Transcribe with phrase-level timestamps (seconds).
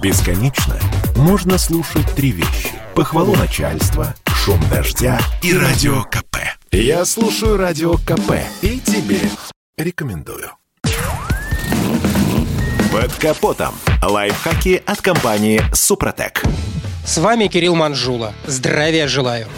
[0.00, 0.78] Бесконечно
[1.16, 2.70] можно слушать три вещи.
[2.94, 6.36] Похвалу начальства, шум дождя и радио КП.
[6.70, 9.18] Я слушаю радио КП и тебе
[9.76, 10.52] рекомендую.
[12.92, 13.74] Под капотом.
[14.00, 16.44] Лайфхаки от компании «Супротек».
[17.04, 18.34] С вами Кирилл Манжула.
[18.46, 19.48] Здравия желаю.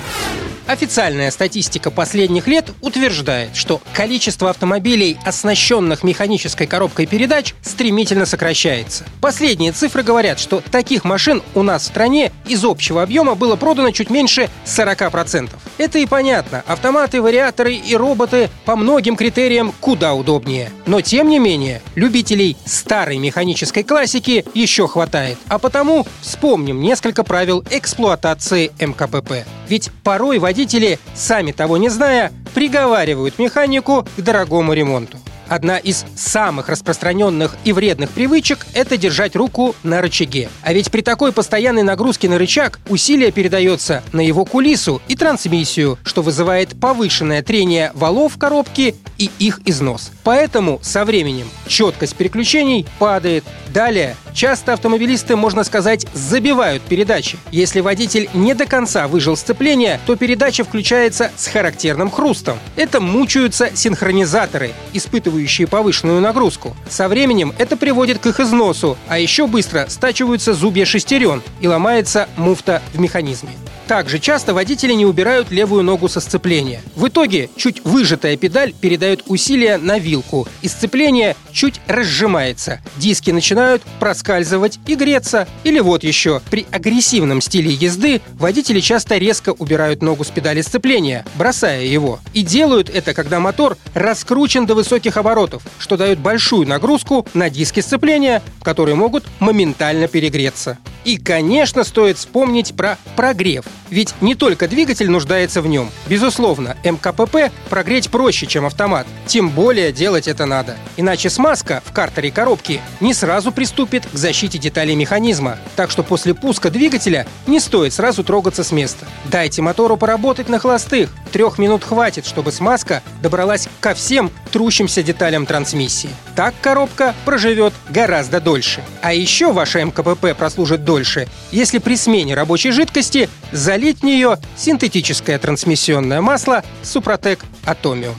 [0.71, 9.05] Официальная статистика последних лет утверждает, что количество автомобилей, оснащенных механической коробкой передач, стремительно сокращается.
[9.21, 13.91] Последние цифры говорят, что таких машин у нас в стране из общего объема было продано
[13.91, 15.51] чуть меньше 40%.
[15.81, 16.63] Это и понятно.
[16.67, 20.71] Автоматы, вариаторы и роботы по многим критериям куда удобнее.
[20.85, 25.39] Но тем не менее, любителей старой механической классики еще хватает.
[25.49, 29.47] А потому вспомним несколько правил эксплуатации МКПП.
[29.71, 35.17] Ведь порой Водители, сами того не зная, приговаривают механику к дорогому ремонту.
[35.51, 40.49] Одна из самых распространенных и вредных привычек– это держать руку на рычаге.
[40.63, 45.99] А ведь при такой постоянной нагрузке на рычаг усилие передается на его кулису и трансмиссию,
[46.05, 50.13] что вызывает повышенное трение валов коробки и их износ.
[50.23, 53.43] Поэтому со временем четкость переключений падает.
[53.75, 57.39] Далее, часто автомобилисты, можно сказать, забивают передачи.
[57.51, 62.59] Если водитель не до конца выжил сцепление, то передача включается с характерным хрустом.
[62.77, 66.77] Это мучаются синхронизаторы, испытывающие повышенную нагрузку.
[66.89, 72.29] Со временем это приводит к их износу, а еще быстро стачиваются зубья шестерен и ломается
[72.37, 73.51] муфта в механизме.
[73.91, 76.81] Также часто водители не убирают левую ногу со сцепления.
[76.95, 82.81] В итоге чуть выжатая педаль передает усилие на вилку, и сцепление чуть разжимается.
[82.99, 83.83] Диски начинают
[84.21, 85.49] проскальзывать и греться.
[85.65, 91.25] Или вот еще, при агрессивном стиле езды водители часто резко убирают ногу с педали сцепления,
[91.37, 92.21] бросая его.
[92.35, 97.81] И делают это, когда мотор раскручен до высоких оборотов, что дает большую нагрузку на диски
[97.81, 100.77] сцепления, которые могут моментально перегреться.
[101.05, 103.65] И, конечно, стоит вспомнить про прогрев.
[103.91, 105.91] Ведь не только двигатель нуждается в нем.
[106.07, 109.07] Безусловно, МКПП прогреть проще, чем автомат.
[109.27, 110.77] Тем более делать это надо.
[110.97, 115.59] Иначе смазка в картере коробки не сразу приступит к защите деталей механизма.
[115.75, 119.07] Так что после пуска двигателя не стоит сразу трогаться с места.
[119.27, 121.11] Дайте мотору поработать на холостых.
[121.33, 126.11] Трех минут хватит, чтобы смазка добралась ко всем трущимся деталям трансмиссии.
[126.35, 128.83] Так коробка проживет гораздо дольше.
[129.03, 135.39] А еще ваша МКПП прослужит дольше, если при смене рабочей жидкости залить в нее синтетическое
[135.39, 138.19] трансмиссионное масло Супротек Атомиум.